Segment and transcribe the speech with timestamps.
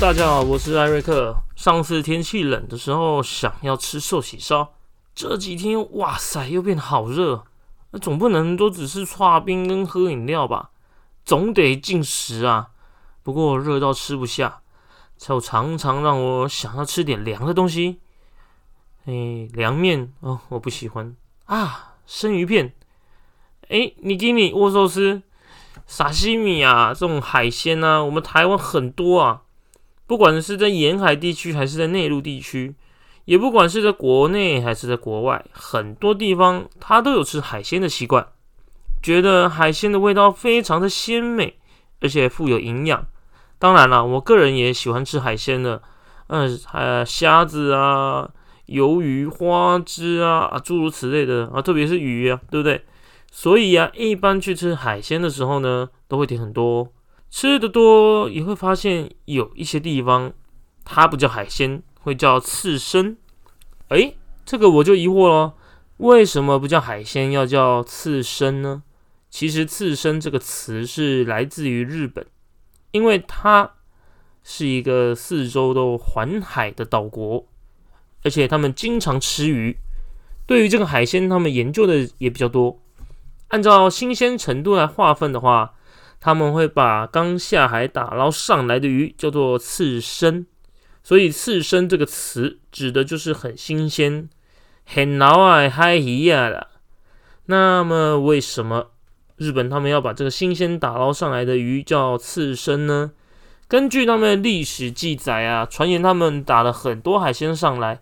[0.00, 1.36] 大家好，我是艾瑞克。
[1.54, 4.74] 上次天气冷的时候，想要吃寿喜烧，
[5.14, 7.44] 这几天哇塞，又变得好热，
[7.90, 10.70] 那总不能都只是搓冰跟喝饮料吧？
[11.24, 12.70] 总得进食啊。
[13.22, 14.62] 不过热到吃不下，
[15.16, 18.00] 才常常让我想要吃点凉的东西。
[19.04, 21.94] 哎，凉面哦，我不喜欢啊。
[22.06, 22.74] 生鱼片，
[23.68, 25.22] 哎，你给你握寿司。
[25.86, 29.42] 沙西米啊，这种海鲜啊，我们台湾很多啊。
[30.06, 32.74] 不管是在沿海地区还是在内陆地区，
[33.24, 38.26] 也不管是在国内还是在国外，很多地方它都有吃海鲜的习惯，
[39.02, 41.56] 觉得海鲜的味道非常的鲜美，
[42.00, 43.06] 而且富有营养。
[43.58, 45.80] 当然了，我个人也喜欢吃海鲜的，
[46.26, 48.28] 嗯，呃，虾子啊、
[48.66, 52.84] 鱿鱼、花枝啊啊，诸如此类的啊，特别是鱼啊，对不对？
[53.30, 56.86] 所以啊，一般去吃海鲜的时候呢，都会点很多。
[57.36, 60.32] 吃的多也会发现有一些地方
[60.84, 63.16] 它不叫海鲜，会叫刺身。
[63.88, 65.54] 诶，这个我就疑惑了，
[65.96, 68.84] 为什么不叫海鲜，要叫刺身呢？
[69.28, 72.24] 其实“刺身”这个词是来自于日本，
[72.92, 73.68] 因为它
[74.44, 77.44] 是一个四周都环海的岛国，
[78.22, 79.76] 而且他们经常吃鱼，
[80.46, 82.80] 对于这个海鲜，他们研究的也比较多。
[83.48, 85.73] 按照新鲜程度来划分的话，
[86.24, 90.46] 他们会把刚下海打捞上来的鱼叫做刺身，
[91.02, 94.30] 所以“刺身”这个词指的就是很新鲜、
[94.86, 96.68] 很老啊、嗨鱼呀的。
[97.44, 98.92] 那么，为什么
[99.36, 103.12] 日本他们要把这个新鲜打捞上来的鱼叫刺身呢？
[103.68, 108.00] 根据他们历史记载啊，传言他们打了很多海鲜上来，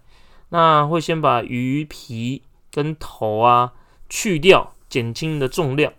[0.51, 3.73] 那会先把鱼皮跟头啊
[4.09, 4.75] 去掉。
[4.89, 5.91] 减轻的重量，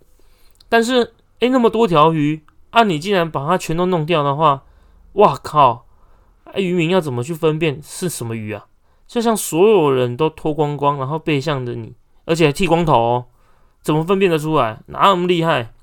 [0.70, 4.63] 但是诶，那么多条鱼啊，你竟然把它全都弄掉的话，
[5.13, 5.86] 哇靠！
[6.45, 8.67] 哎渔民要怎么去分辨是什么鱼啊？
[9.05, 13.26] 就像所有人都脱光光，然后背向着你，而且还剃光头，哦，
[13.82, 14.80] 怎么分辨得出来？
[14.86, 15.73] 哪有那么厉害？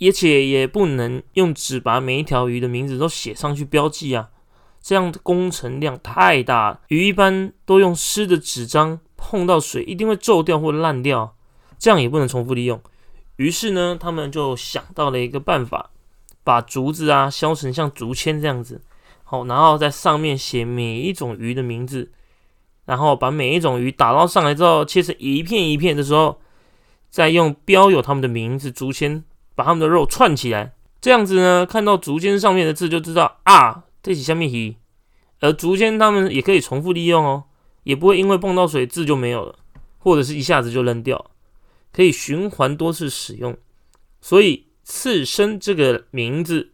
[0.00, 4.30] 而且也不能用纸把每一条鱼的名字都写上去标记啊，
[4.80, 6.80] 这样的工程量太大。
[6.88, 11.36] 鱼一般都用湿的纸张，碰到水一定会皱掉或烂掉。
[11.78, 12.80] 这样也不能重复利用，
[13.42, 15.90] 于是呢，他们就想到了一个办法，
[16.44, 18.80] 把竹子啊削成像竹签这样子，
[19.24, 22.12] 好，然后在上面写每一种鱼的名字，
[22.84, 26.40] 然后把每一种鱼打捞上来之后，切成一片一片的时候，
[27.10, 29.24] 再用标有他们的名字竹签
[29.56, 34.76] 把他们的肉串起来，这样子呢，看到竹签上面的字就知道啊，这是下面鱼，
[35.40, 37.42] 而竹签他们也可以重复利用哦，
[37.82, 39.56] 也不会因为碰到水字就没有了，
[39.98, 41.31] 或者是一下子就扔掉。
[41.92, 43.56] 可以循环多次使用，
[44.20, 46.72] 所以“刺身”这个名字，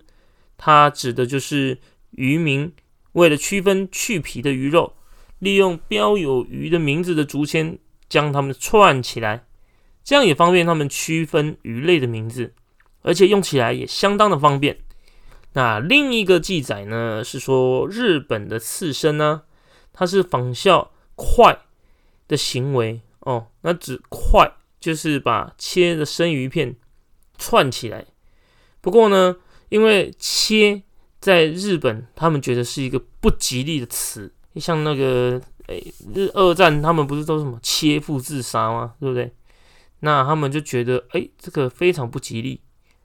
[0.57, 1.79] 它指的就是
[2.13, 2.73] 渔民
[3.13, 4.95] 为了区分去皮的鱼肉，
[5.41, 7.79] 利用标有鱼的名字的竹签
[8.09, 9.47] 将它们串起来，
[10.05, 12.55] 这样也方便他们区分鱼类的名字，
[13.03, 14.79] 而且用起来也相当的方便。
[15.55, 19.43] 那另一个记载呢，是说日本的刺身呢，
[19.93, 21.59] 它是仿效快
[22.29, 24.53] 的行为哦，那指快。
[24.81, 26.77] 就是把切的生鱼片
[27.37, 28.05] 串起来。
[28.81, 29.37] 不过呢，
[29.69, 30.83] 因为切
[31.21, 34.33] 在日本，他们觉得是一个不吉利的词。
[34.57, 38.95] 像那个诶，日二战他们不是都什么切腹自杀吗？
[38.99, 39.33] 对不对？
[40.01, 42.61] 那他们就觉得诶，这个非常不吉利，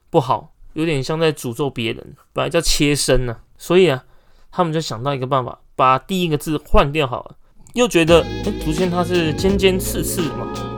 [0.09, 2.16] 不好，有点像在诅咒别人。
[2.31, 4.03] 本来叫切身呢，所以啊，
[4.51, 7.38] 他们就想到一个办法，把第一个字换掉好了。
[7.73, 10.72] 又觉得诶，竹签它是尖尖刺刺的嘛。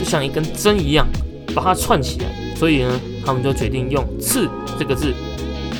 [0.00, 1.06] 就像一根针一样，
[1.54, 2.26] 把它串起来。
[2.56, 5.12] 所以呢，他们就决定用“刺”这个字，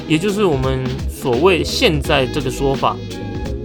[0.07, 2.95] 也就是我们所谓现在这个说法。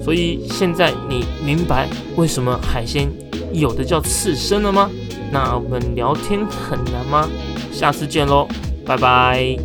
[0.01, 3.11] 所以现在你明白为什么海鲜
[3.51, 4.89] 有的叫刺身了吗？
[5.31, 7.27] 那我们聊天很难吗？
[7.73, 8.47] 下次见喽，
[8.85, 9.57] 拜拜。